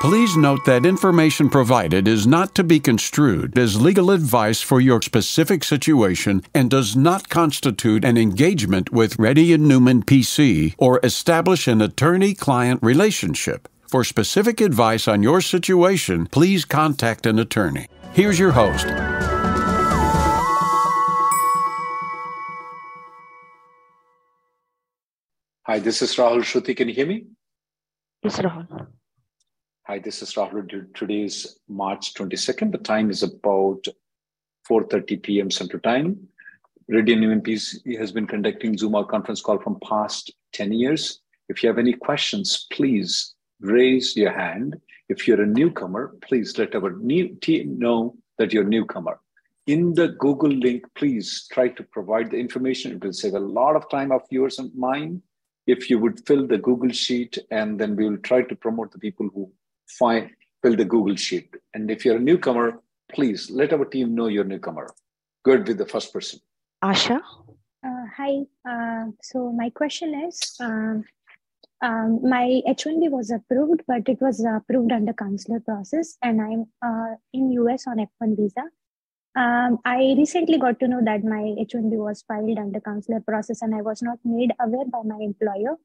[0.00, 5.00] Please note that information provided is not to be construed as legal advice for your
[5.00, 11.66] specific situation and does not constitute an engagement with Reddy and Neumann PC or establish
[11.66, 13.68] an attorney-client relationship.
[13.88, 17.86] For specific advice on your situation, please contact an attorney.
[18.12, 18.86] Here's your host.
[25.64, 26.76] Hi, this is Rahul Shruti.
[26.76, 27.26] Can you hear me?
[28.22, 28.88] Yes, Rahul.
[29.88, 30.92] Hi, this is Rahul.
[30.94, 32.72] Today is March 22nd.
[32.72, 33.86] The time is about
[34.68, 35.48] 4.30 p.m.
[35.48, 36.26] Central Time.
[36.88, 41.20] And Neumann has been conducting Zoom out conference call from past 10 years.
[41.48, 44.74] If you have any questions, please raise your hand.
[45.08, 49.20] If you're a newcomer, please let our new team know that you're a newcomer.
[49.68, 52.90] In the Google link, please try to provide the information.
[52.90, 55.22] It will save a lot of time of yours and mine
[55.68, 58.98] if you would fill the Google sheet, and then we will try to promote the
[58.98, 59.48] people who
[59.86, 60.30] find
[60.62, 61.54] fill the Google sheet.
[61.74, 62.80] And if you're a newcomer,
[63.12, 64.88] please let our team know you're a newcomer.
[65.44, 66.40] Good with the first person.
[66.82, 67.20] Asha?
[67.86, 68.40] Uh, hi.
[68.68, 71.04] Uh, so my question is, um,
[71.82, 77.14] um, my H1B was approved, but it was approved under consular process, and I'm uh,
[77.32, 78.64] in US on F1 visa.
[79.36, 83.74] Um, I recently got to know that my H1B was filed under consular process, and
[83.74, 85.76] I was not made aware by my employer.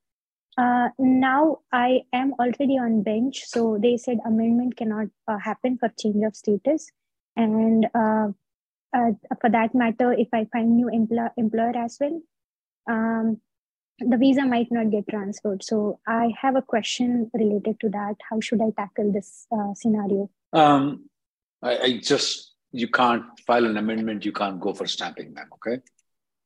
[0.61, 5.89] Uh, now I am already on bench, so they said amendment cannot uh, happen for
[5.99, 6.91] change of status,
[7.35, 8.27] and uh,
[8.95, 12.21] uh for that matter, if I find new empl- employer as well,
[12.87, 13.41] um,
[13.97, 15.63] the visa might not get transferred.
[15.63, 18.17] So I have a question related to that.
[18.29, 20.29] How should I tackle this uh, scenario?
[20.53, 21.09] Um,
[21.63, 24.25] I, I just you can't file an amendment.
[24.25, 25.49] You can't go for stamping them.
[25.53, 25.81] Okay,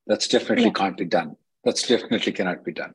[0.07, 0.83] that's definitely yeah.
[0.83, 1.35] can't be done.
[1.65, 2.93] That's definitely cannot be done.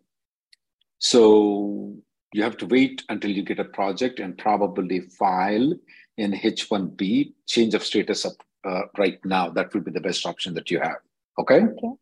[1.00, 1.96] So
[2.32, 5.74] you have to wait until you get a project and probably file
[6.18, 8.34] in H1B, change of status up
[8.64, 9.48] uh, right now.
[9.48, 10.98] That will be the best option that you have.
[11.38, 11.62] Okay?
[11.62, 11.92] Okay.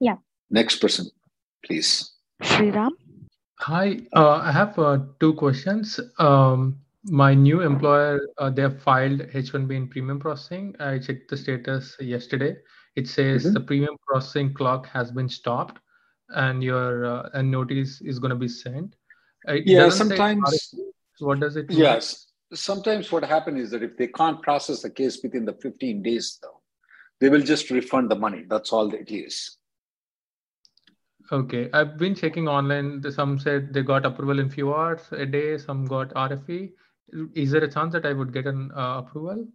[0.00, 0.16] Yeah.
[0.50, 1.10] Next person,
[1.64, 2.12] please.
[2.42, 2.90] Sriram.
[3.60, 5.98] Hi, uh, I have uh, two questions.
[6.18, 10.76] Um, my new employer, uh, they have filed H1B in premium processing.
[10.78, 12.56] I checked the status yesterday.
[12.96, 13.54] It says mm-hmm.
[13.54, 15.78] the premium processing clock has been stopped
[16.30, 18.96] and your uh, a notice is going to be sent.
[19.46, 20.74] It yeah, sometimes.
[21.18, 21.68] What does it?
[21.68, 21.78] Mean?
[21.78, 26.02] Yes, sometimes what happens is that if they can't process the case within the 15
[26.02, 26.60] days, though,
[27.20, 28.44] they will just refund the money.
[28.48, 29.56] That's all it is.
[31.32, 33.02] Okay, I've been checking online.
[33.10, 35.58] Some said they got approval in few hours a day.
[35.58, 36.70] Some got RFE.
[37.34, 39.46] Is there a chance that I would get an uh, approval?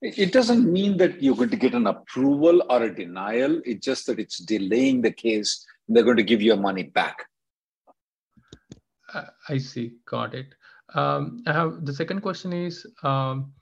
[0.00, 3.60] It doesn't mean that you're going to get an approval or a denial.
[3.64, 7.26] It's just that it's delaying the case they're going to give your money back.
[9.12, 9.92] Uh, I see.
[10.06, 10.54] Got it.
[10.94, 13.52] Um, I have the second question is um,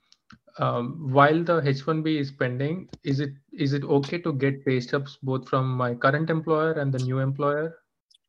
[0.59, 5.17] um, while the H1B is pending, is it is it okay to get pay stubs
[5.23, 7.77] both from my current employer and the new employer?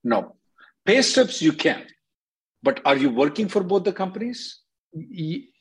[0.05, 0.37] No,
[0.85, 1.87] pay stubs you can,
[2.63, 4.61] but are you working for both the companies?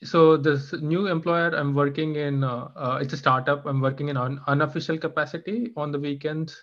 [0.03, 3.65] So the new employer I'm working in, uh, uh, it's a startup.
[3.65, 6.61] I'm working in an unofficial capacity on the weekends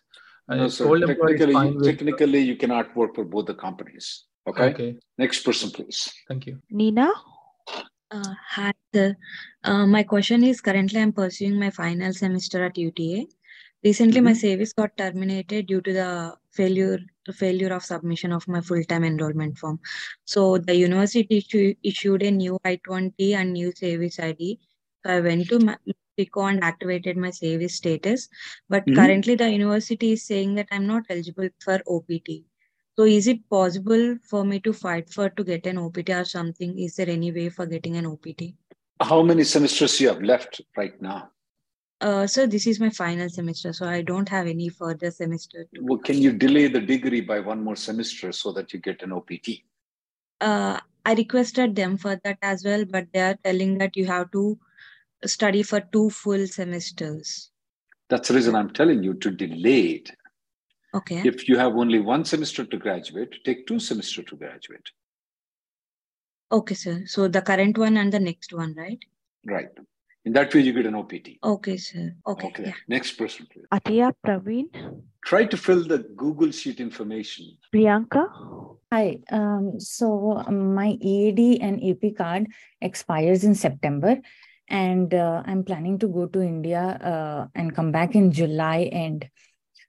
[0.57, 0.99] no, sir.
[1.07, 1.55] Technically,
[1.85, 4.25] technically, you cannot work for both the companies.
[4.47, 4.65] Okay.
[4.65, 4.97] Okay.
[5.19, 6.13] Next person, please.
[6.27, 6.61] Thank you.
[6.71, 7.11] Nina.
[8.11, 9.15] Uh, hi, sir.
[9.65, 13.27] Uh, my question is currently I'm pursuing my final semester at UTA.
[13.85, 14.25] Recently, mm-hmm.
[14.25, 16.99] my service got terminated due to the failure
[17.33, 19.79] failure of submission of my full-time enrollment form.
[20.25, 24.59] So the university issu- issued a new I-20 and new service ID.
[25.05, 25.77] So I went to
[26.19, 28.29] And activated my service status.
[28.69, 28.95] But mm-hmm.
[28.95, 32.45] currently, the university is saying that I'm not eligible for OPT.
[32.97, 36.79] So, is it possible for me to fight for to get an OPT or something?
[36.79, 38.55] Is there any way for getting an OPT?
[39.01, 41.31] How many semesters you have left right now?
[42.01, 45.67] Uh, so this is my final semester, so I don't have any further semester.
[45.81, 49.13] Well, can you delay the degree by one more semester so that you get an
[49.13, 49.49] OPT?
[50.41, 54.31] Uh, I requested them for that as well, but they are telling that you have
[54.33, 54.59] to
[55.25, 57.51] study for two full semesters.
[58.09, 60.11] That's the reason I'm telling you to delay it.
[60.95, 61.23] Okay.
[61.25, 64.89] If you have only one semester to graduate, take two semesters to graduate.
[66.51, 67.03] Okay, sir.
[67.07, 68.99] So the current one and the next one, right?
[69.45, 69.69] Right.
[70.25, 71.29] In that way, you get an OPT.
[71.43, 72.15] Okay, sir.
[72.27, 72.49] Okay.
[72.49, 72.65] Okay.
[72.67, 72.73] Yeah.
[72.89, 73.67] Next person, please.
[73.73, 74.67] Atiya Praveen.
[75.25, 77.57] Try to fill the Google Sheet information.
[77.75, 78.27] Priyanka.
[78.93, 79.19] Hi.
[79.31, 82.47] Um, so um, my EAD and AP card
[82.81, 84.17] expires in September,
[84.69, 89.29] and uh, I'm planning to go to India uh, and come back in July end.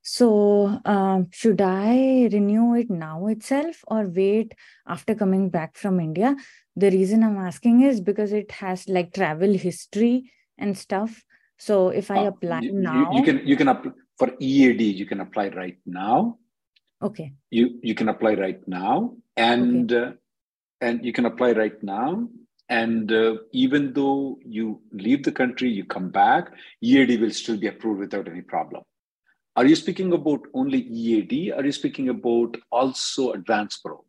[0.01, 4.55] So um, should I renew it now itself or wait
[4.87, 6.35] after coming back from India?
[6.75, 11.23] The reason I'm asking is because it has like travel history and stuff.
[11.57, 14.81] So if I Uh, apply you, now, you can you can apply for EAD.
[14.91, 16.39] You can apply right now.
[17.01, 20.11] okay, You you can apply right now, and uh,
[20.81, 22.29] and you can apply right now.
[22.69, 26.51] And uh, even though you leave the country, you come back,
[26.81, 28.83] EAD will still be approved without any problem.
[29.55, 31.51] Are you speaking about only EAD?
[31.53, 34.05] Are you speaking about also advanced pro?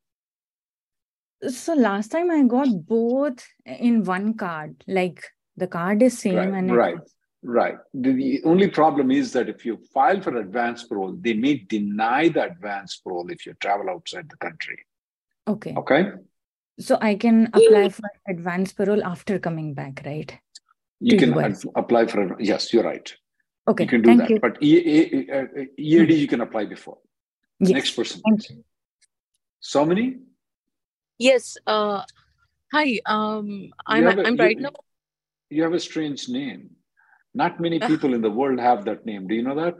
[1.49, 4.85] So last time I got both in one card.
[4.87, 5.25] Like
[5.57, 6.99] the card is same Right, and right.
[7.43, 7.77] Right.
[7.95, 12.29] The, the only problem is that if you file for advanced parole, they may deny
[12.29, 14.79] the advanced parole if you travel outside the country.
[15.49, 15.75] okay.
[15.75, 16.13] Okay.
[16.81, 20.33] So I can apply for advance parole after coming back, right?
[21.01, 21.65] You To can US.
[21.77, 23.15] apply for, yes, you're right.
[23.69, 23.85] Okay.
[23.85, 24.31] You can do Thank that.
[24.31, 24.41] you.
[24.41, 25.45] But E- E- uh,
[25.79, 26.99] EAD, you can apply before.
[27.61, 27.71] Yes.
[27.71, 28.23] Next person.
[28.27, 28.65] Thank you.
[29.61, 30.17] So many?
[31.19, 31.59] Yes.
[31.67, 32.03] Uh,
[32.73, 33.01] hi.
[33.05, 34.73] Um, I'm have a- I'm you- right now.
[35.51, 36.71] You have a strange name.
[37.35, 39.29] Not many people in the world have that name.
[39.29, 39.75] Do you know that?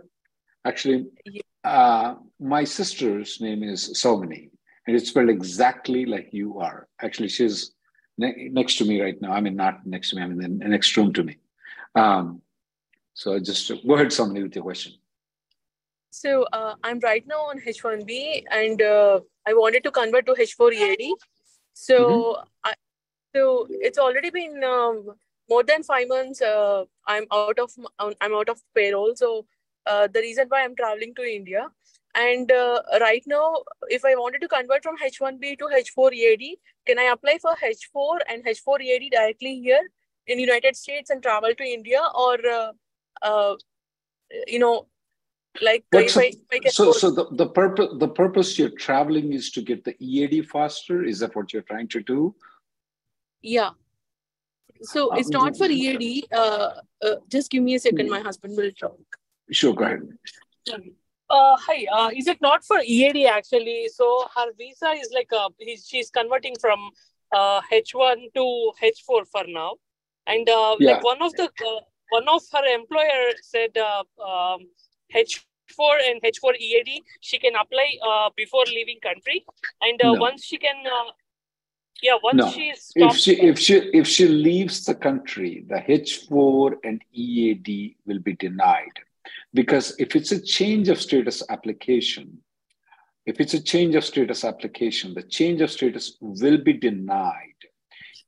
[0.65, 1.43] Actually, Yeah.
[1.65, 4.50] uh, my sister's name is Somani,
[4.87, 6.89] and it's spelled exactly like you are.
[7.01, 7.73] Actually, she's
[8.19, 9.33] ne- next to me right now.
[9.33, 10.23] I mean, not next to me.
[10.23, 11.39] I mean, in the next room to me.
[11.95, 12.43] Um,
[13.15, 14.95] so just go ahead, somebody, with your question.
[16.11, 20.73] So uh, I'm right now on H1B, and uh, I wanted to convert to H4
[20.73, 21.15] EAD.
[21.73, 22.43] So Mm-hmm.
[22.65, 22.75] I,
[23.35, 25.15] so it's already been um,
[25.49, 26.43] more than five months.
[26.43, 29.15] Uh, I'm out of I'm out of payroll.
[29.15, 29.47] So
[29.87, 31.69] uh, the reason why I'm traveling to India,
[32.15, 33.57] and uh, right now,
[33.89, 38.19] if I wanted to convert from H1B to H4 EAD, can I apply for H4
[38.29, 39.81] and H4 EAD directly here
[40.27, 42.73] in United States and travel to India, or uh,
[43.23, 43.57] uh,
[44.47, 44.87] you know,
[45.63, 48.59] like if I, the- if I can So, go- so the, the purpose the purpose
[48.59, 51.03] you're traveling is to get the EAD faster.
[51.05, 52.35] Is that what you're trying to do?
[53.43, 53.71] Yeah.
[54.83, 56.27] So Uh, it's not for EAD.
[56.33, 56.71] Uh,
[57.03, 58.09] uh, just give me a second.
[58.09, 58.99] My husband will talk.
[59.51, 60.09] Sure, go ahead.
[61.31, 61.87] Uh, hi.
[61.93, 63.89] Uh, is it not for EAD actually?
[63.95, 66.91] So her visa is like uh, he's, she's converting from
[67.33, 69.75] uh, H1 to H4 for now,
[70.27, 70.95] and uh, Yeah.
[70.95, 74.67] like one of the uh, one of her employer said uh, um,
[75.15, 79.45] H4 and H4 EAD she can apply uh, before leaving country,
[79.83, 80.21] and uh, No.
[80.21, 81.13] once she can, uh,
[82.03, 82.51] yeah, once No.
[82.51, 88.19] she If she if she if she leaves the country, the H4 and EAD will
[88.19, 88.99] be denied.
[89.53, 92.39] Because if it's a change of status application,
[93.27, 97.61] if it's a change of status application, the change of status will be denied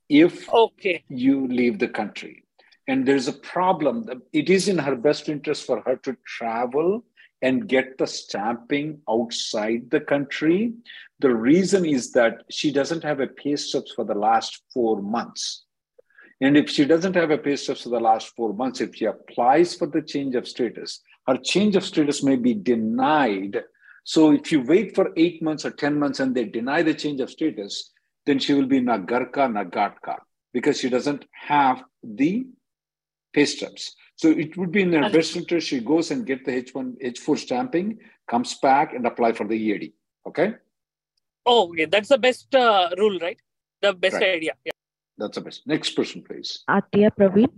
[0.09, 1.03] if okay.
[1.09, 2.45] you leave the country.
[2.89, 4.23] And there's a problem.
[4.33, 7.05] It is in her best interest for her to travel
[7.41, 10.75] and get the stamping outside the country.
[11.21, 15.65] The reason is that she doesn't have a pay stubs for the last four months.
[16.41, 19.07] And if she doesn't have a pay stubs for the last four months, if she
[19.07, 23.63] applies for the change of status, her change of status may be denied.
[24.05, 27.21] So if you wait for eight months or 10 months and they deny the change
[27.21, 27.91] of status,
[28.27, 30.17] then she will be Nagarka Nagatka
[30.53, 32.47] because she doesn't have the
[33.33, 33.95] pay stubs.
[34.17, 35.69] So it would be in her best interest.
[35.69, 37.99] She goes and get the H1, H4 stamping,
[38.29, 39.93] comes back and apply for the EAD.
[40.27, 40.55] Okay,
[41.45, 41.87] Oh, okay.
[41.87, 43.37] That's the best uh, rule, right?
[43.81, 44.37] The best Right.
[44.37, 44.53] idea.
[44.65, 44.73] Yeah.
[45.19, 45.67] that's the best.
[45.67, 46.63] Next person, please.
[46.71, 47.51] Atiya Praveen.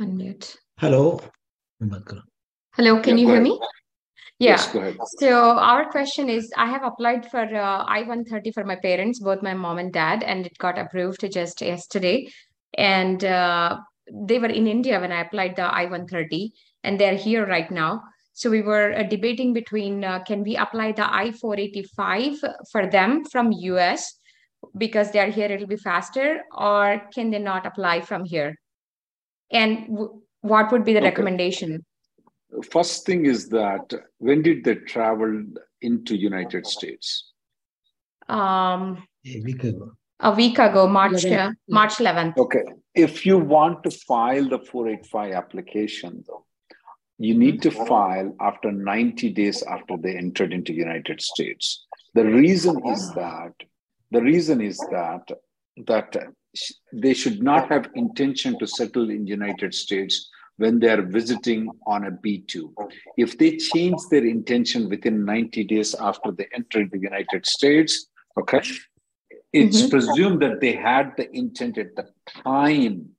[0.00, 0.56] Unmute.
[0.78, 1.20] Hello.
[1.80, 3.42] Hello, can Yeah, you hear ahead.
[3.42, 3.60] me?
[4.38, 4.50] Yeah.
[4.52, 4.96] Yes, go ahead.
[5.18, 9.54] So our question is, I have applied for uh, I-130 for my parents, both my
[9.54, 12.28] mom and dad, and it got approved just yesterday.
[12.76, 13.78] And uh,
[14.12, 16.50] they were in India when I applied the I-130,
[16.84, 18.02] and they're here right now.
[18.32, 22.36] So we were uh, debating between uh, can we apply the I-485
[22.70, 24.18] for them from US
[24.76, 28.54] because they are here, it'll be faster, or can they not apply from here?
[29.50, 31.08] And w- what would be the Okay.
[31.10, 31.84] recommendation?
[32.70, 35.44] First thing is that when did they travel
[35.82, 37.32] into United States?
[38.28, 39.92] Um, A week ago.
[40.20, 41.54] a week ago, March uh, 11th.
[41.68, 42.36] March 11th.
[42.38, 46.44] Okay, if you want to file the 485 application, though,
[47.18, 51.86] you need to file after 90 days after they entered into United States.
[52.14, 53.52] The reason is that
[54.12, 55.24] The reason is that
[55.90, 56.10] that
[57.04, 60.14] they should not have intention to settle in United States
[60.58, 62.72] when they are visiting on a B2.
[63.16, 68.06] If they change their intention within 90 days after they entered the United States,
[68.38, 68.62] okay,
[69.52, 69.90] it's mm-hmm.
[69.90, 72.08] presumed that they had the intent at the
[72.42, 73.10] time,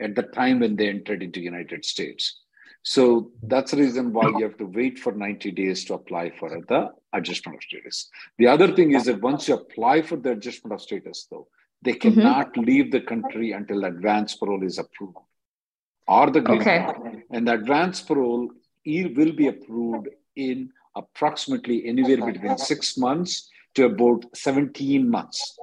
[0.00, 2.40] at the time when they entered into the United States.
[2.82, 6.50] So that's the reason why you have to wait for 90 days to apply for
[6.50, 8.08] the adjustment of status.
[8.38, 11.48] The other thing is that once you apply for the adjustment of status, though,
[11.82, 12.20] they mm-hmm.
[12.20, 12.62] cannot mm-hmm.
[12.62, 15.16] leave the country until advance parole is approved
[16.08, 16.84] or the green okay.
[16.84, 17.22] card.
[17.30, 18.50] And the advance parole
[18.86, 25.58] will be approved in approximately anywhere between six months to about 17 months.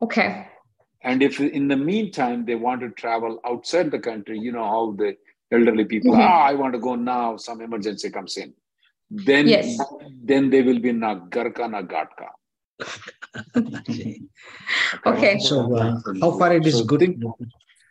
[0.00, 0.48] Okay.
[1.02, 4.94] And if in the meantime they want to travel outside the country, you know how
[4.96, 5.16] the
[5.52, 6.20] elderly people, mm-hmm.
[6.20, 8.54] ah, I want to go now, some emergency comes in.
[9.10, 9.78] Then, yes.
[10.22, 12.28] then they will be na garka na gatka.
[13.56, 14.20] okay.
[15.06, 15.38] okay.
[15.38, 17.00] So, uh, how far it is so good?
[17.00, 17.22] Think,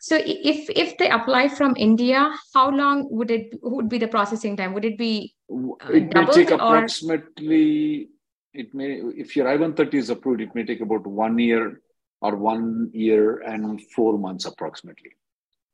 [0.04, 4.58] so if if they apply from India, how long would it would be the processing
[4.58, 4.74] time?
[4.74, 8.10] Would it be uh, it may take approximately
[8.52, 11.82] it may if your I-130 is approved, it may take about one year
[12.20, 15.12] or one year and four months approximately.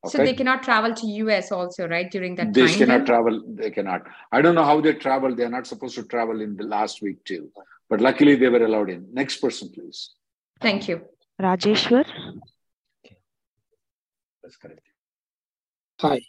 [0.06, 0.18] Okay?
[0.18, 2.12] So they cannot travel to US also, right?
[2.12, 2.72] During that they time.
[2.72, 3.06] They cannot then?
[3.06, 3.44] travel.
[3.48, 4.02] They cannot.
[4.34, 5.34] I don't know how they travel.
[5.34, 7.50] They are not supposed to travel in the last week too.
[7.90, 9.08] But luckily they were allowed in.
[9.14, 10.12] Next person, please.
[10.60, 11.02] Thank you.
[11.42, 12.06] Rajeshwar.
[14.48, 14.88] That's correct.
[16.00, 16.22] Hi.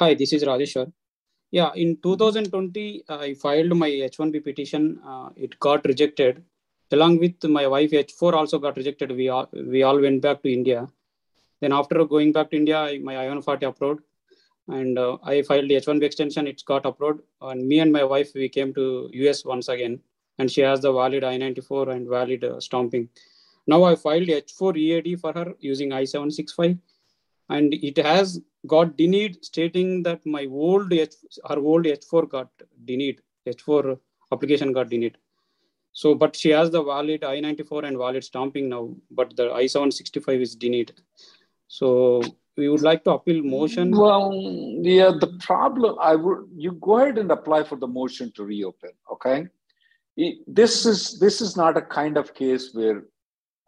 [0.00, 0.92] Hi, this is Rajeshwar.
[1.52, 4.98] Yeah, in 2020, I filed my H1B petition.
[5.06, 6.42] Uh, it got rejected.
[6.90, 9.12] Along with my wife, H4 also got rejected.
[9.12, 10.88] We all, we all went back to India.
[11.60, 14.02] Then after going back to India, I, my I-140 approved.
[14.66, 16.48] And uh, I filed the H1B extension.
[16.48, 17.20] It's got approved.
[17.40, 20.00] And me and my wife, we came to US once again.
[20.40, 23.10] And she has the valid I-94 and valid uh, stamping.
[23.68, 26.76] Now I filed H4 EAD for her using I-765
[27.50, 31.14] and it has got denied stating that my old H,
[31.48, 32.48] her old H4 got
[32.84, 33.20] denied.
[33.46, 33.98] H4
[34.32, 35.16] application got denied.
[35.92, 40.54] So, but she has the valid I-94 and valid stamping now, but the I-765 is
[40.54, 40.92] denied.
[41.66, 42.22] So
[42.56, 43.90] we would like to appeal motion.
[43.90, 44.32] Well,
[44.82, 48.90] yeah, the problem, I would, you go ahead and apply for the motion to reopen,
[49.12, 49.48] okay?
[50.46, 53.04] This is, this is not a kind of case where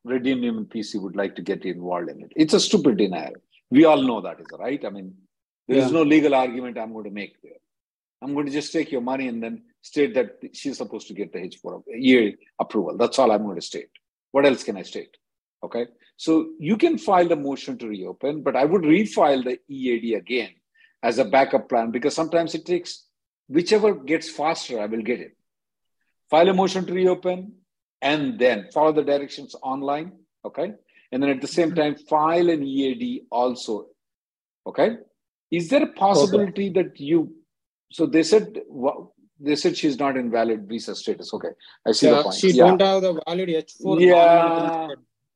[0.04, 2.32] Reddy Neumann PC would like to get involved in it.
[2.36, 3.34] It's a stupid denial.
[3.72, 4.84] We all know that is right.
[4.84, 5.14] I mean,
[5.66, 5.86] there yeah.
[5.86, 7.60] is no legal argument I'm going to make there.
[8.20, 11.32] I'm going to just take your money and then state that she's supposed to get
[11.32, 12.98] the H4 year approval.
[12.98, 13.88] That's all I'm going to state.
[14.30, 15.16] What else can I state?
[15.64, 15.86] Okay.
[16.18, 20.50] So you can file the motion to reopen, but I would refile the EAD again
[21.02, 23.06] as a backup plan because sometimes it takes
[23.48, 25.34] whichever gets faster, I will get it.
[26.28, 27.52] File a motion to reopen
[28.02, 30.12] and then follow the directions online.
[30.44, 30.74] Okay.
[31.12, 33.86] And then at the same time, file an EAD also.
[34.66, 34.96] Okay.
[35.50, 36.82] Is there a possibility okay.
[36.82, 37.34] that you,
[37.90, 38.62] so they said,
[39.38, 41.34] they said she's not in valid visa status.
[41.34, 41.50] Okay.
[41.86, 42.34] I see yeah, the point.
[42.36, 42.64] She yeah.
[42.64, 44.00] don't have the valid H4.
[44.00, 44.88] Yeah.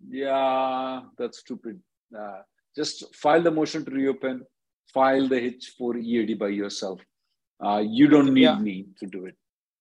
[0.09, 1.01] Yeah.
[1.19, 1.81] That's stupid.
[2.19, 2.41] Uh,
[2.75, 4.47] just file the motion to reopen,
[4.95, 7.01] file the H4 EAD by yourself.
[7.63, 8.59] Uh, you don't need yeah.
[8.59, 9.37] me to do it.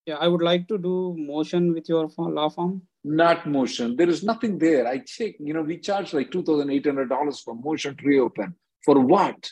[0.05, 3.95] Yeah, I would like to do motion with your law firm not motion.
[3.95, 4.87] There is nothing there.
[4.87, 8.55] I check, you know, we charge like $2,800 for motion to reopen.
[8.83, 9.51] For what?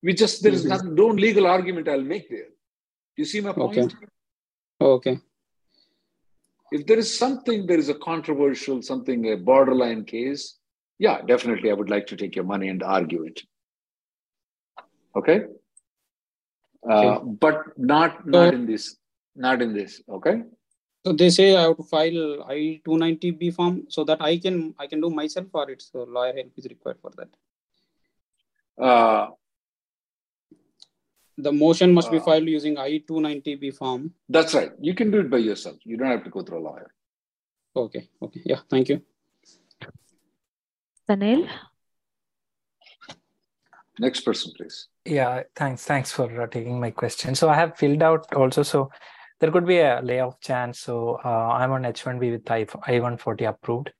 [0.00, 0.94] We just, there is mm-hmm.
[0.94, 2.50] no legal argument I'll make there.
[3.16, 3.76] You see my point?
[3.76, 3.96] Okay.
[4.80, 5.18] Okay.
[6.70, 10.56] If there is something, there is a controversial, something, a borderline case,
[11.00, 13.40] yeah, definitely I would like to take your money and argue it.
[15.16, 15.46] Okay?
[16.88, 17.24] Uh, okay.
[17.40, 18.96] but not not in this,
[19.38, 20.02] not in this.
[20.08, 20.42] Okay.
[21.06, 24.36] So they say I have to file I two ninety B form so that I
[24.38, 27.30] can I can do myself or it's a lawyer help is required for that.
[28.86, 29.28] Uh,
[31.36, 34.12] the motion must uh, be filed using I two ninety B form.
[34.28, 34.72] That's right.
[34.80, 35.76] You can do it by yourself.
[35.84, 36.90] You don't have to go through a lawyer.
[37.76, 38.08] Okay.
[38.20, 38.42] Okay.
[38.44, 38.60] Yeah.
[38.68, 39.02] Thank you.
[41.08, 41.48] Sanil.
[44.00, 44.88] Next person, please.
[45.04, 45.42] Yeah.
[45.56, 45.84] Thanks.
[45.84, 47.34] Thanks for uh, taking my question.
[47.34, 48.62] So I have filled out also.
[48.62, 48.90] So
[49.40, 50.80] there could be a layoff chance.
[50.80, 53.92] So uh, I'm on H1B with I, I-140 approved.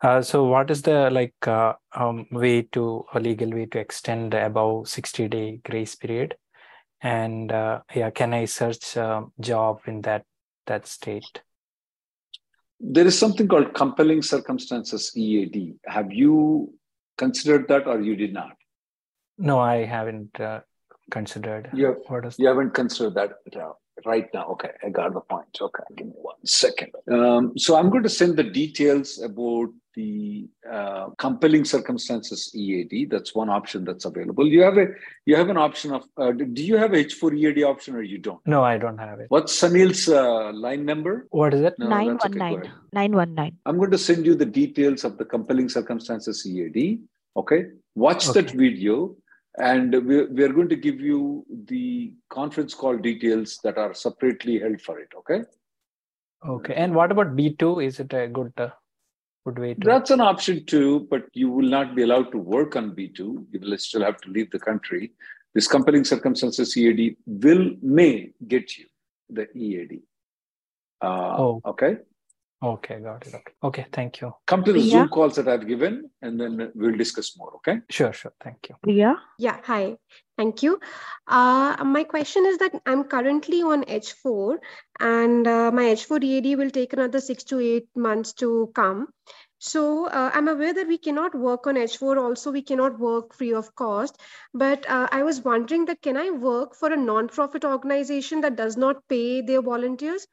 [0.00, 4.32] Uh, so what is the like uh, um, way to a legal way to extend
[4.32, 6.36] above 60 day grace period?
[7.00, 10.24] And uh, yeah, can I search a job in that
[10.66, 11.42] that state?
[12.80, 15.78] There is something called compelling circumstances EAD.
[15.86, 16.74] Have you
[17.16, 18.52] considered that or you did not?
[19.36, 20.60] No, I haven't uh,
[21.10, 21.70] considered.
[21.72, 23.32] You, have, you haven't considered that.
[24.06, 24.46] right now.
[24.52, 25.58] Okay, I got the point.
[25.60, 26.92] Okay, give me one second.
[27.10, 33.10] Um, so I'm going to send the details about the uh, compelling circumstances EAD.
[33.10, 34.46] That's one option that's available.
[34.46, 34.86] You have a
[35.26, 36.04] you have an option of.
[36.16, 38.40] Uh, do you have H4 EAD option or you don't?
[38.46, 39.26] No, I don't have it.
[39.28, 41.26] What's Sanil's uh, line number?
[41.30, 41.74] What is it?
[41.78, 42.60] No, 919.
[42.60, 43.58] Okay, 919.
[43.66, 47.00] I'm going to send you the details of the compelling circumstances EAD.
[47.36, 48.40] Okay, watch okay.
[48.40, 49.16] that video
[49.58, 54.80] and we're, we're going to give you the conference call details that are separately held
[54.80, 55.42] for it okay?
[56.46, 58.70] Okay and what about b2 is it a good uh,
[59.44, 62.76] good way to that's an option too but you will not be allowed to work
[62.76, 65.12] on b2 you will still have to leave the country.
[65.54, 68.86] This compelling circumstances ead will may get you
[69.28, 70.00] the ead
[71.02, 71.60] uh, oh.
[71.64, 71.96] okay
[72.60, 73.34] Okay, got it.
[73.34, 74.32] Okay, okay thank you.
[74.46, 74.90] Come to the Priya?
[74.90, 77.52] Zoom calls that I've given, and then we'll discuss more.
[77.56, 77.80] Okay.
[77.88, 78.32] Sure, sure.
[78.42, 78.76] Thank you.
[78.84, 79.14] Yeah.
[79.38, 79.58] Yeah.
[79.64, 79.96] Hi.
[80.36, 80.80] Thank you.
[81.28, 84.56] Uh, my question is that I'm currently on H4,
[84.98, 89.08] and uh, my H4 EAD will take another six to eight months to come.
[89.60, 92.20] So uh, I'm aware that we cannot work on H4.
[92.20, 94.20] Also, we cannot work free of cost.
[94.52, 98.76] But uh, I was wondering that can I work for a non-profit organization that does
[98.76, 100.26] not pay their volunteers?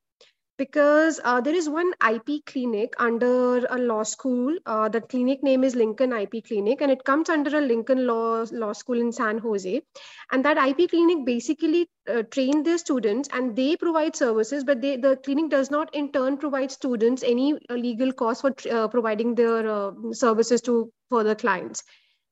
[0.57, 4.57] Because uh, there is one IP clinic under a law school.
[4.65, 8.45] Uh, the clinic name is Lincoln IP Clinic, and it comes under a Lincoln Law
[8.51, 9.81] Law School in San Jose.
[10.31, 14.97] And that IP clinic basically uh, train their students, and they provide services, but they,
[14.97, 19.35] the clinic does not in turn provide students any uh, legal cost for uh, providing
[19.35, 21.83] their uh, services to further clients.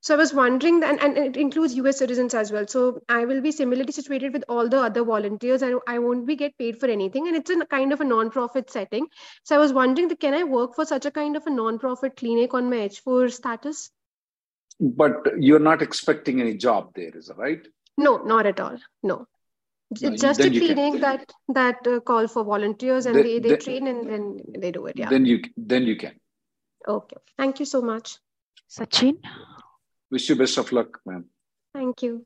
[0.03, 2.67] So I was wondering, that, and, it includes US citizens as well.
[2.67, 6.35] So I will be similarly situated with all the other volunteers and I won't be
[6.35, 7.29] get paid for anything.
[7.29, 9.07] And it's a kind of a non-profit setting.
[9.43, 12.17] So I was wondering, that, can I work for such a kind of a non-profit
[12.17, 13.91] clinic on my H4 status?
[14.77, 17.65] But you're not expecting any job there, is that right?
[17.97, 18.77] No, not at all.
[19.03, 19.25] No.
[19.89, 23.59] It's just a clinic that that uh, call for volunteers and then, they, they then,
[23.59, 24.97] train and then they do it.
[24.97, 25.07] Yeah.
[25.09, 26.19] Then you then you can.
[26.87, 27.17] Okay.
[27.37, 28.17] Thank you so much.
[28.67, 29.19] Sachin.
[30.13, 31.25] Wish you best of luck, ma'am.
[31.73, 32.23] Thank you.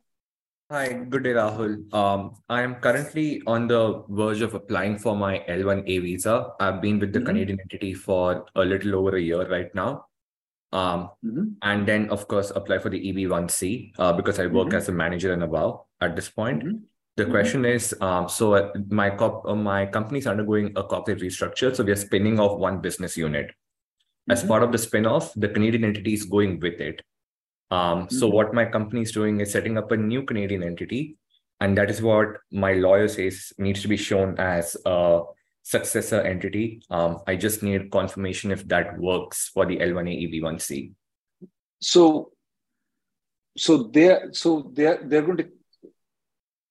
[0.69, 1.93] Hi, good day, Rahul.
[1.93, 6.51] Um, I am currently on the verge of applying for my L1A visa.
[6.59, 7.27] I've been with the mm-hmm.
[7.27, 10.07] Canadian entity for a little over a year right now.
[10.73, 11.45] Um, mm-hmm.
[11.61, 14.83] And then, of course, apply for the EB1C uh, because I work mm-hmm.
[14.83, 16.65] as a manager and above at this point.
[16.65, 16.77] Mm-hmm.
[17.15, 17.31] The mm-hmm.
[17.31, 21.73] question is, um, so uh, my cop, uh, my company is undergoing a corporate restructure,
[21.73, 23.51] so we are spinning off one business unit.
[24.29, 24.49] As mm-hmm.
[24.49, 27.01] part of the spin-off, the Canadian entity is going with it.
[27.71, 28.15] Um, mm-hmm.
[28.15, 31.17] So what my company is doing is setting up a new Canadian entity,
[31.59, 35.21] and that is what my lawyer says needs to be shown as a
[35.63, 36.81] successor entity.
[36.89, 40.93] Um, I just need confirmation if that works for the L1A EB1C.
[41.81, 42.31] So,
[43.57, 45.49] so they're so they're they're going to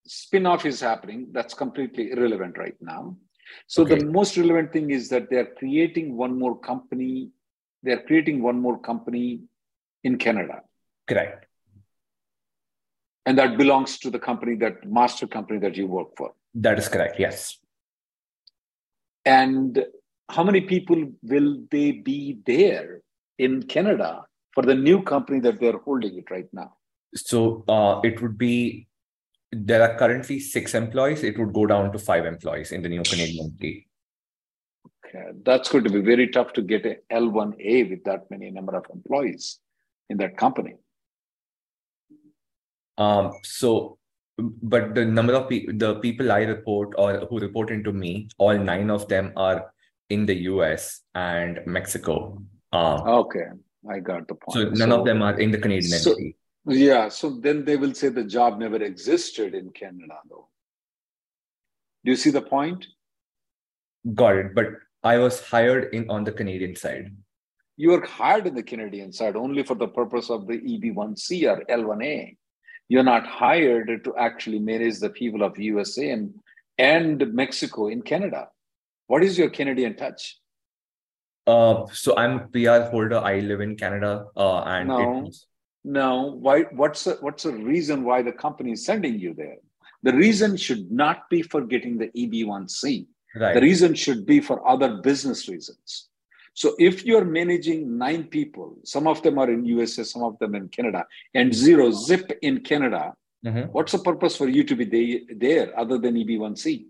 [0.07, 1.29] spin-off is happening.
[1.33, 3.17] That's completely irrelevant right now.
[3.67, 3.97] So okay.
[3.97, 7.31] the most relevant thing is that they're creating one more company.
[7.83, 9.43] They're creating one more company
[10.05, 10.63] in Canada.
[11.07, 11.47] Correct.
[13.25, 16.33] And that belongs to the company that master company that you work for.
[16.55, 17.19] That is correct.
[17.19, 17.59] Yes.
[19.25, 19.85] And
[20.29, 23.01] how many people will they be there
[23.39, 26.77] in Canada for the new company that they're holding it right now?
[27.15, 28.87] So uh, it would be
[29.53, 31.23] there are currently six employees.
[31.23, 33.89] It would go down to five employees in the new Canadian entity.
[35.05, 38.77] Okay, that's going to be very tough to get a L1A with that many number
[38.77, 39.61] of employees
[40.11, 40.75] in that company.
[42.99, 43.99] Um, so,
[44.39, 48.57] but the number of pe- the people I report or who report into me, all
[48.57, 49.73] nine of them are
[50.11, 52.43] in the US and Mexico.
[52.73, 53.47] Um, okay,
[53.91, 54.55] I got the point.
[54.55, 56.37] So none so, of them are in the Canadian so, entity.
[56.67, 60.49] Yeah, so then they will say the job never existed in Canada, though.
[62.05, 62.87] Do you see the point?
[64.15, 64.55] Got it.
[64.55, 64.67] But
[65.03, 67.15] I was hired in on the Canadian side.
[67.77, 71.63] You were hired in the Canadian side only for the purpose of the EB1C or
[71.67, 72.37] L1A
[72.89, 76.35] you're not hired to actually manage the people of USA and,
[76.79, 78.49] and Mexico in Canada.
[79.07, 80.39] What is your Canadian touch?
[81.47, 83.19] Uh, so I'm a PR holder.
[83.19, 84.27] I live in Canada.
[84.37, 85.31] Uh, and no,
[85.85, 86.37] no.
[86.41, 86.63] Why?
[86.73, 89.59] What's the, what's the reason why the company is sending you there?
[90.03, 93.07] The reason should not be for getting the EB1C.
[93.37, 93.55] Right.
[93.55, 96.09] The reason should be for other business reasons.
[96.57, 100.55] So if you're managing nine people, some of them are in USA, some of them
[100.55, 103.13] in Canada, and zero zip in Canada,
[103.45, 103.71] mm-hmm.
[103.73, 106.87] what's the purpose for you to be there other than EB1C?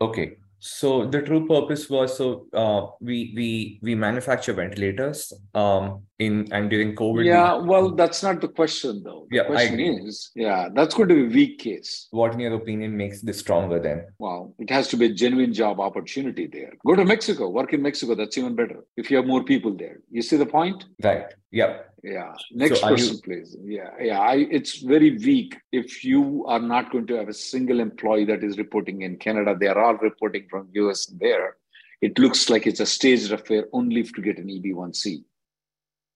[0.00, 0.36] Okay.
[0.60, 5.32] So the true purpose was so uh, we we we manufacture ventilators.
[5.54, 7.24] Um, in and during COVID.
[7.24, 9.26] Yeah, well, that's not the question though.
[9.30, 12.08] The yeah, question is, yeah, that's going to be a weak case.
[12.10, 14.06] What, in your opinion, makes this stronger then?
[14.18, 16.72] Well, it has to be a genuine job opportunity there.
[16.84, 18.14] Go to Mexico, work in Mexico.
[18.16, 20.00] That's even better if you have more people there.
[20.10, 20.84] You see the point?
[21.02, 21.26] Right.
[21.52, 21.78] Yeah.
[22.02, 22.34] Yeah.
[22.52, 23.56] Next So person, you- please.
[23.62, 24.18] Yeah, yeah.
[24.18, 28.42] I, it's very weak if you are not going to have a single employee that
[28.42, 29.56] is reporting in Canada.
[29.58, 31.56] They are all reporting from US there.
[32.00, 35.24] It looks like it's a staged affair only to get an EB1C.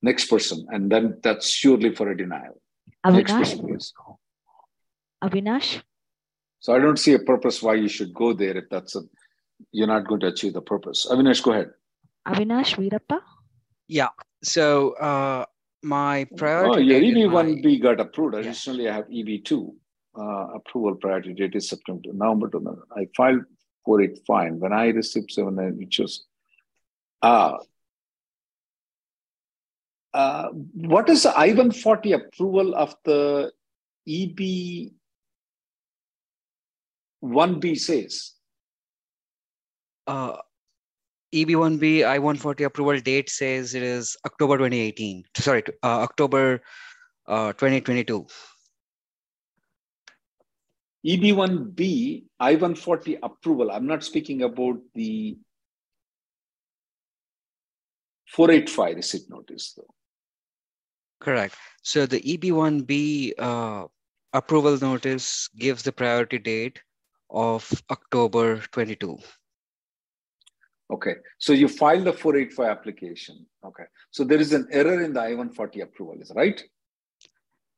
[0.02, 2.60] Next person, and then that's surely for a denial.
[3.06, 3.92] Next person, please.
[5.22, 5.82] Avinash?
[6.60, 9.02] So I don't see a purpose why you should go there if that's a
[9.70, 11.06] you're not going to achieve the purpose.
[11.08, 11.70] Avinash, go ahead.
[12.26, 13.20] Avinash Veerappa?
[13.86, 14.08] Yeah.
[14.42, 15.44] So uh,
[15.84, 18.34] my Oh, priority your date in my- EB1B got approved.
[18.34, 19.72] Additionally, I have EB2
[20.18, 20.22] uh,
[20.58, 22.86] approval priority date is September, November to November.
[22.96, 23.42] I filed
[23.84, 24.58] for it fine.
[24.58, 26.24] When I received seven, nine, which was
[27.22, 27.58] ah.
[30.14, 33.50] Uh, what is the I-140 approval of the
[34.06, 34.92] EB
[37.24, 38.32] 1B says?
[40.06, 40.36] uh,
[41.34, 45.24] EB1B I-140 approval date says it is October 2018.
[45.36, 46.62] Sorry, uh, October
[47.26, 48.26] uh, 2022.
[51.04, 53.70] EB1B I-140 approval.
[53.70, 55.38] I'm not speaking about the
[58.28, 59.94] 485 receipt notice, though.
[61.22, 61.54] Correct.
[61.82, 63.86] So the EB1B uh,
[64.32, 66.80] approval notice gives the priority date
[67.30, 69.18] of October 22.
[70.90, 73.46] Okay, so you filed the 485 application.
[73.64, 76.60] Okay, so there is an error in the I-140 approval, is right?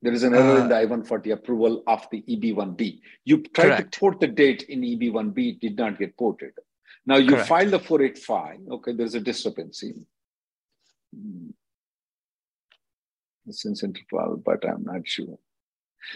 [0.02, 3.00] There is an error in Uh, the I-140 approval of the EB1B.
[3.24, 3.92] You tried Correct.
[3.92, 6.54] to port the date in EB1B, it did not get ported.
[7.07, 7.48] Now you Correct.
[7.48, 8.61] filed the 485.
[8.70, 9.94] Okay, there's a discrepancy.
[13.50, 15.38] Since interval, but I'm not sure.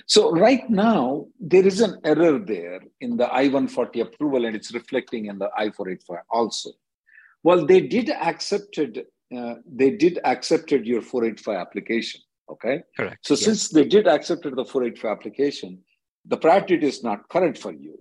[0.06, 5.26] So right now, there is an error there in the I-140 approval and it's reflecting
[5.26, 6.70] in the I-485 also.
[7.42, 12.82] Well, they did accepted, uh, they did accepted your 485 application, okay?
[12.96, 13.26] Correct.
[13.26, 13.44] So yes.
[13.44, 15.78] since they did accepted the 485 application,
[16.26, 17.98] the priority is not current for you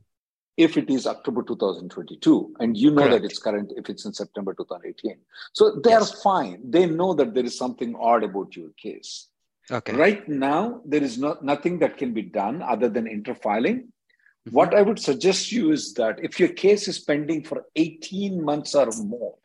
[0.58, 4.54] if it is October 2022, and you know that it's current if it's in September
[4.56, 5.18] 2018.
[5.54, 6.62] So they are fine.
[6.70, 9.28] They know that there is something odd about your case.
[9.70, 9.94] Okay.
[9.94, 13.78] Right now, there is no, nothing that can be done other than interfiling.
[13.84, 14.52] Mm-hmm.
[14.52, 18.74] What I would suggest you is that if your case is pending for 18 months
[18.76, 19.36] or more,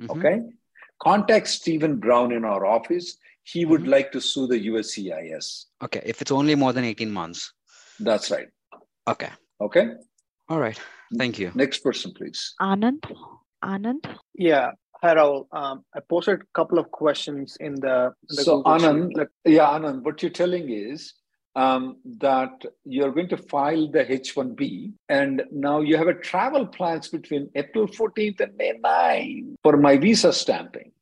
[0.00, 0.10] Mhm.
[0.10, 0.42] okay,
[1.02, 3.16] contact Stephen Brown in our office.
[3.42, 3.90] He would Mm-hmm.
[3.90, 5.66] like to sue the USCIS.
[5.80, 6.02] Okay.
[6.04, 7.52] If it's only more than 18 months.
[8.00, 8.48] That's right.
[9.08, 9.30] Okay.
[9.60, 9.86] Okay.
[10.48, 10.78] All right.
[11.16, 11.50] Thank you.
[11.54, 12.54] Next person, please.
[12.60, 13.04] Anand?
[13.64, 14.06] Anand?
[14.34, 14.70] Yeah.
[15.02, 15.46] Hi, Rahul.
[15.52, 19.66] Um, I posted a couple of questions in the, the So Google Anand, like, yeah,
[19.68, 21.14] Anand, what you're telling is
[21.54, 27.08] um, that you're going to file the H1B, and now you have a travel plans
[27.08, 30.92] between April 14th and May 9 for my visa stamping.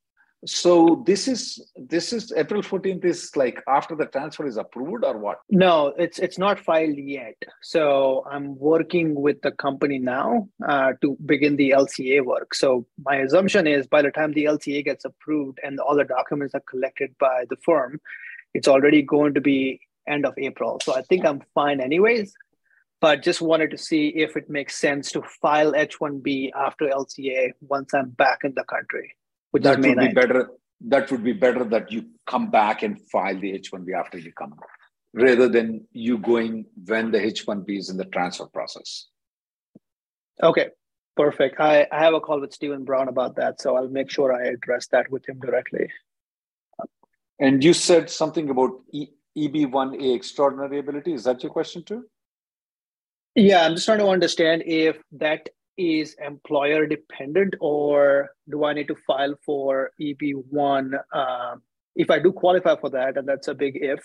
[0.47, 5.17] So this is this is April 14th is like after the transfer is approved or
[5.17, 5.41] what?
[5.51, 7.37] No, it's it's not filed yet.
[7.63, 12.55] So I'm working with the company now uh, to begin the LCA work.
[12.55, 16.55] So my assumption is by the time the LCA gets approved and all the documents
[16.55, 18.01] are collected by the firm,
[18.53, 20.79] it's already going to be end of April.
[20.83, 22.35] So I think I'm fine anyways.
[23.01, 27.93] But just wanted to see if it makes sense to file H1B after LCA once
[27.93, 29.15] I'm back in the country,
[29.55, 30.51] which that would be better.
[30.81, 34.57] That would be better that you come back and file the H1B after you come,
[35.13, 39.07] rather than you going when the H1B is in the transfer process.
[40.43, 40.71] Okay,
[41.17, 41.61] perfect.
[41.61, 44.49] I, I have a call with Stephen Brown about that, so I'll make sure I
[44.49, 45.89] address that with him directly.
[47.39, 51.13] And you said something about e- EB1A extraordinary ability.
[51.13, 52.07] Is that your question too?
[53.37, 58.89] Yeah, I'm just trying to understand if that is employer dependent or do I need
[58.89, 60.93] to file for EB1?
[61.13, 61.63] Um,
[61.97, 64.01] if I do qualify for that, and that's a big if,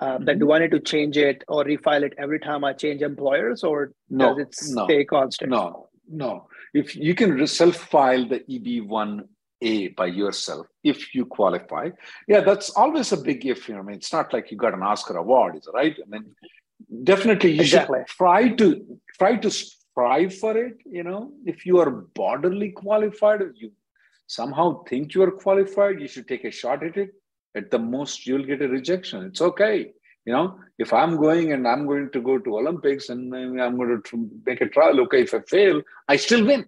[0.00, 3.02] um, then do I need to change it or refile it every time I change
[3.02, 5.50] employers or No, does it no, stay constant?
[5.50, 6.48] No, no.
[6.74, 11.90] If you can self-file the EB1A by yourself, if you qualify,
[12.28, 13.68] yeah, that's always a big if.
[13.68, 15.96] You know, I mean, it's not like you got an Oscar award, is it right?
[15.98, 16.26] I mean,
[17.02, 18.00] definitely you Exactly.
[18.00, 19.50] should try to try to
[19.96, 20.78] strive for it.
[20.84, 23.72] You know, if you are borderly qualified, if you
[24.26, 27.10] somehow think you are qualified, you should take a shot at it.
[27.54, 29.24] At the most, you'll get a rejection.
[29.24, 29.92] It's okay.
[30.26, 34.02] You know, if I'm going and I'm going to go to Olympics and I'm going
[34.02, 36.66] to make a trial, okay, if I fail, I still win.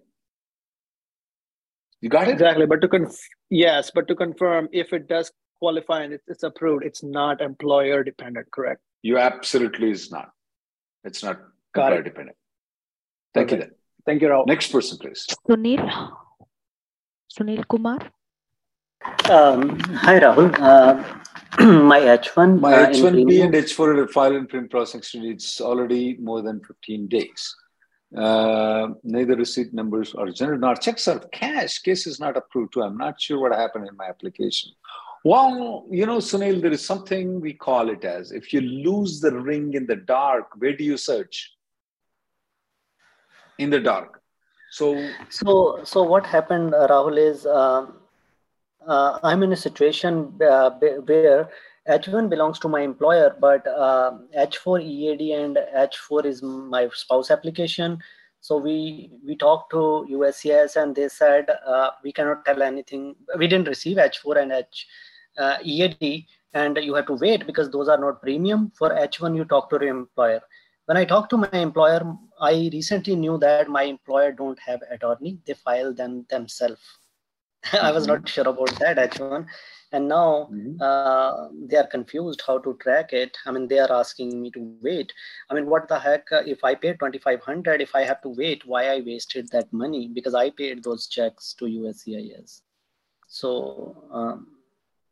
[2.01, 2.31] You got it?
[2.31, 2.65] Exactly.
[2.65, 7.03] But to conf- yes, but to confirm, if it does qualify and it's, approved, it's
[7.03, 8.81] not employer dependent, correct?
[9.03, 10.31] You absolutely is not.
[11.03, 11.39] It's not
[11.75, 12.03] Got employer it.
[12.05, 12.37] dependent.
[13.33, 13.65] Thank you Okay.
[13.65, 13.71] then.
[14.05, 14.47] Thank you, Rahul.
[14.47, 15.27] Next person, please.
[15.47, 15.83] Sunil.
[17.37, 17.99] Sunil Kumar.
[19.29, 20.49] Um, hi, Rahul.
[20.59, 21.03] Uh,
[21.83, 22.59] my H1.
[22.59, 25.25] My uh, in H1B premium- and H4 are filed in print processing.
[25.25, 27.55] It's already more than 15 days.
[28.15, 31.79] Uh, neither receipt numbers are generated nor checks are cash.
[31.79, 32.81] Case is not approved too.
[32.81, 34.71] I'm not sure what happened in my application.
[35.23, 39.31] Well, you know, Sunil, there is something we call it as if you lose the
[39.37, 41.51] ring in the dark, where do you search?
[43.59, 44.21] In the dark.
[44.71, 44.87] So,
[45.29, 47.95] So, so what happened, uh, Rahul, is um
[48.87, 50.19] uh, I'm in a situation
[50.49, 51.49] uh, where- where
[51.95, 54.11] H1 belongs to my employer, but uh,
[54.45, 57.97] H4 EAD and H4 is my spouse application.
[58.47, 58.75] So we
[59.27, 59.81] we talked to
[60.17, 63.15] USCIS and they said uh, we cannot tell anything.
[63.37, 64.87] We didn't receive H4 and H
[65.37, 68.71] uh, EAD, and you have to wait because those are not premium.
[68.77, 70.41] For H1, you talk to your employer.
[70.89, 72.01] When I talked to my employer,
[72.41, 76.81] I recently knew that my employer don't have attorney; they file them themselves.
[77.79, 79.45] I was not sure about that H1,
[79.91, 80.49] and now
[80.81, 83.37] uh, they are confused how to track it.
[83.45, 85.13] I mean, they are asking me to wait.
[85.51, 86.31] I mean, what the heck?
[86.31, 90.07] uh, If I five hundred, if I have to wait, why I wasted that money?
[90.07, 92.61] Because I paid those checks to USCIS.
[93.27, 94.47] So um,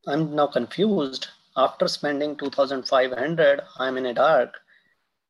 [0.07, 1.27] I'm now confused.
[1.55, 4.55] After spending two thousand five hundred, I'm in a dark.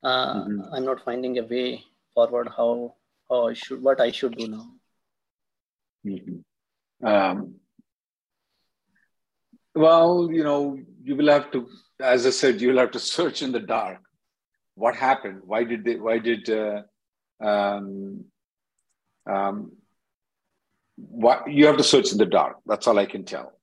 [0.03, 1.83] Uh, I'm not finding a way
[2.13, 2.49] forward.
[2.55, 2.95] How
[3.29, 4.71] how I should what I should do now.
[6.05, 6.43] Mhm.
[7.03, 7.55] Um,
[9.75, 11.67] well, you know, you will have to,
[11.99, 13.99] as I said, you will have to search in the dark.
[14.75, 15.41] What happened?
[15.45, 15.95] Why did they?
[15.95, 16.49] Why did?
[16.49, 16.83] Uh,
[17.39, 18.25] um,
[19.29, 19.71] um,
[20.95, 22.57] what you have to search in the dark.
[22.65, 23.53] That's all I can tell.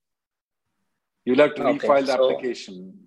[1.24, 3.03] You'll have to Okay, refile the so- application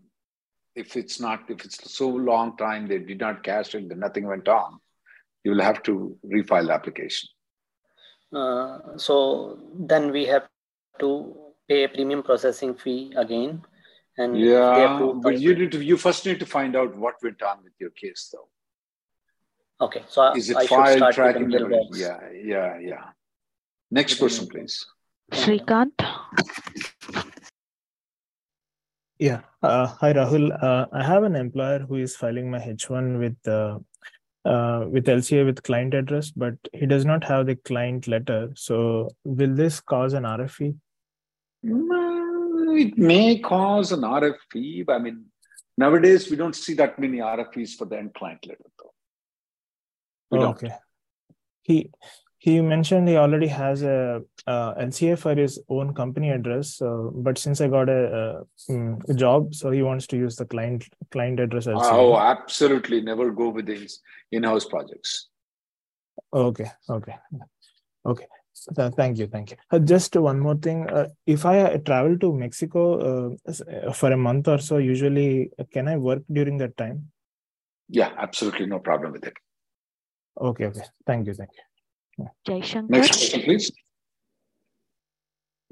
[0.84, 4.28] if it's not if it's so long time they did not cash it, then nothing
[4.28, 4.80] went on.
[5.44, 7.30] You will have to refile the application.
[8.34, 9.16] Uh, so
[9.92, 10.48] then we have
[11.00, 11.10] to
[11.70, 13.62] pay a premium processing fee again.
[14.18, 17.64] And Yeah, but you need to you first need to find out what went on
[17.64, 18.48] with your case, though.
[19.86, 21.50] okay, so Is it I file start tracking?
[21.50, 22.20] the the- Yeah,
[22.54, 23.06] yeah, yeah.
[23.98, 24.86] Next person, please.
[25.32, 25.94] Shrikant.
[29.20, 29.42] Yeah.
[29.64, 30.52] Uh, hi, Rahul.
[30.64, 33.80] Uh, I have an employer who is filing my H1 with uh,
[34.46, 38.52] uh, with LCA with client address, but he does not have the client letter.
[38.56, 40.76] So, will this cause an RFE?
[41.66, 44.86] Mm, It may cause an RFE.
[44.86, 45.26] but I mean,
[45.78, 48.94] nowadays we don't see that many RFPs for the end client letter, though.
[50.32, 50.52] We Oh, don't.
[50.64, 50.76] okay.
[51.64, 51.92] He
[52.40, 57.38] he mentioned he already has a uh, LCA for his own company address, uh, but
[57.38, 61.40] since I got a, mm, a job, so he wants to use the client client
[61.40, 61.92] address LCA.
[61.92, 63.02] Oh, absolutely.
[63.02, 65.30] Never go with these in-house projects.
[66.32, 67.16] Okay, okay,
[68.06, 68.26] okay.
[68.76, 69.58] Th- thank you, thank you.
[69.72, 70.90] Uh, just one more thing.
[70.90, 75.52] Uh, if I uh, travel to Mexico uh, uh, for a month or so, usually
[75.60, 77.12] uh, can I work during that time?
[77.90, 79.34] Yeah, absolutely no problem with it.
[80.40, 80.84] Okay, okay.
[81.06, 81.64] Thank you, thank you.
[82.48, 82.90] Jaishankar.
[82.90, 83.72] Next person, please.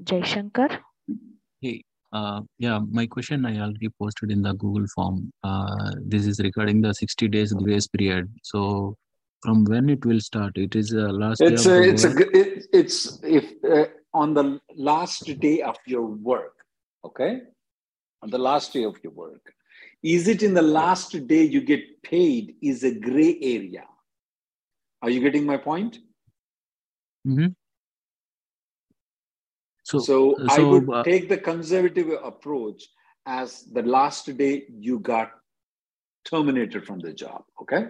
[0.02, 0.78] Jaishankar.
[1.60, 1.82] Hey,
[2.12, 5.32] uh, yeah, my question I already posted in the Google form.
[5.42, 8.32] Uh, this is regarding the 60 days grace period.
[8.42, 8.96] So,
[9.42, 10.56] from when it will start?
[10.56, 12.18] It is the last It's of a, the it's a, work?
[12.18, 16.54] g- it, it's if uh, on the last day of your work,
[17.04, 17.40] okay,
[18.22, 19.52] on the last day of your work,
[20.02, 22.54] is it in the last day you get paid?
[22.62, 23.84] Is a gray area.
[25.02, 25.98] Are you getting my point?
[27.26, 27.54] Mhm.
[29.82, 32.88] So, So, uh, I so, would uh, take the conservative approach
[33.26, 35.32] as the last day you got
[36.24, 37.44] terminated from the job.
[37.62, 37.88] Okay.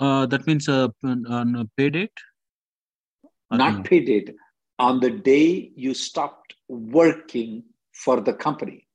[0.00, 2.18] uh, that means uh, on a pay date?
[3.50, 3.82] Or Not no?
[3.82, 4.34] pay date
[4.78, 8.86] on the day you stopped working for the company.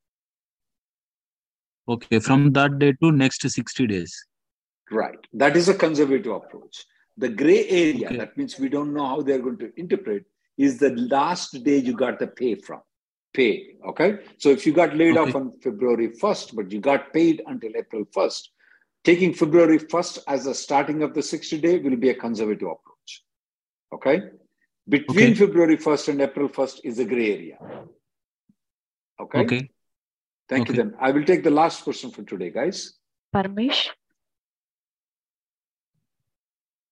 [1.88, 4.16] Okay, from that day to next 60 days.
[4.92, 5.18] Right.
[5.34, 6.86] That is a conservative approach.
[7.24, 8.18] The gray area, Okay.
[8.18, 10.24] that means we don't know how they're going to interpret,
[10.58, 12.82] is the last day you got the pay from.
[13.34, 13.76] Pay.
[13.90, 14.10] Okay.
[14.38, 18.06] So if you got laid off on February 1st, but you got paid until April
[18.18, 18.50] 1st,
[19.10, 23.24] taking February 1st as the starting of the 60 day will be a conservative approach.
[23.94, 24.18] Okay.
[24.90, 25.46] Between Okay.
[25.46, 27.58] February 1st and April 1st is a gray area.
[29.26, 29.40] Okay.
[29.46, 29.70] Okay.
[30.50, 30.96] Thank you then.
[31.00, 32.78] I will take the last person for today, guys.
[33.34, 33.90] Parmesh.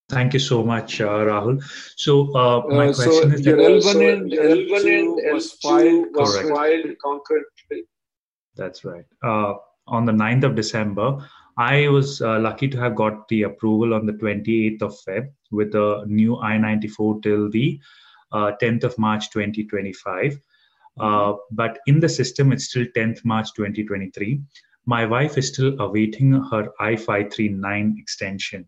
[0.10, 1.62] Thank you so much, uh, Rahul.
[1.96, 6.36] So uh, my Uh, question so is your that L1 and L2 was filed was
[6.36, 6.50] Correct.
[6.50, 7.82] filed concurrently.
[8.56, 9.06] That's right.
[9.24, 9.54] Uh,
[9.88, 11.18] on the 9th of December,
[11.58, 15.76] I was uh, lucky to have got the approval on the 28th of Feb with
[15.76, 17.80] a new I-94 till the
[18.32, 20.40] uh, 10th of March 2025.
[21.00, 24.42] Uh, but in the system, it's still 10th March 2023.
[24.86, 28.68] My wife is still awaiting her I-539 extension.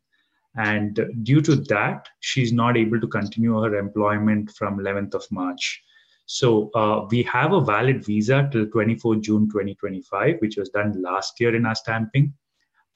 [0.55, 5.81] And due to that, she's not able to continue her employment from 11th of March.
[6.25, 11.39] So uh, we have a valid visa till 24 June 2025, which was done last
[11.39, 12.33] year in our stamping.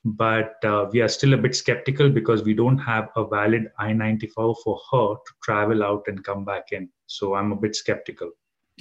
[0.04, 4.56] But uh, we are still a bit skeptical because we don't have a valid I-94
[4.64, 6.90] for her to travel out and come back in.
[7.08, 8.32] So I'm a bit skeptical.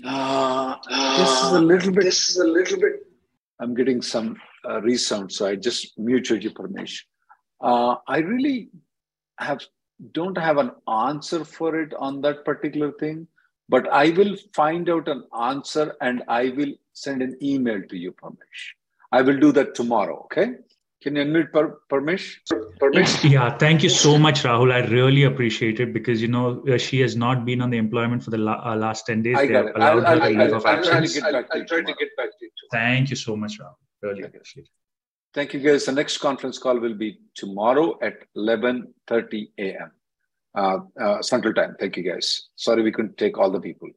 [0.04, 0.76] Uh,
[1.16, 2.04] this is a little bit.
[2.04, 3.06] This is a little bit.
[3.60, 4.36] I'm getting some
[4.68, 7.06] uh, resound, so I just muted your permission.
[7.70, 8.56] Uh, I really
[9.48, 9.60] have
[10.18, 10.70] don't have an
[11.06, 13.26] answer for it on that particular thing,
[13.74, 18.12] but I will find out an answer and I will send an email to you,
[18.12, 18.62] Parmesh.
[19.12, 20.16] I will do that tomorrow.
[20.26, 20.46] Okay?
[21.02, 22.26] Can you unmute per- Parmesh?
[22.82, 23.14] Parmesh?
[23.30, 24.72] Yeah, thank you so much, Rahul.
[24.72, 26.46] I really appreciate it because you know
[26.76, 29.36] uh, she has not been on the employment for the la- uh, last ten days.
[29.38, 29.76] I They got have it.
[29.76, 31.14] allowed I'll, her I'll, a I'll, leave of I'll try to absence.
[31.24, 31.64] get back to you.
[31.66, 32.50] try to get back to you.
[32.72, 33.74] Thank you so much, Rahul.
[34.02, 34.70] Really appreciate it.
[35.34, 35.84] Thank you, guys.
[35.84, 39.90] The next conference call will be tomorrow at 11:30 a.m.
[40.54, 41.74] Uh, uh, Central Time.
[41.80, 42.48] Thank you, guys.
[42.54, 43.88] Sorry we couldn't take all the people.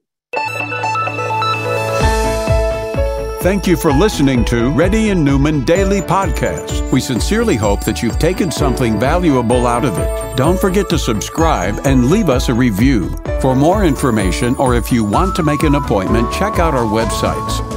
[3.41, 6.91] Thank you for listening to Reddy and Neumann Daily Podcast.
[6.91, 10.36] We sincerely hope that you've taken something valuable out of it.
[10.36, 13.15] Don't forget to subscribe and leave us a review.
[13.39, 17.77] For more information or if you want to make an appointment, check out our websites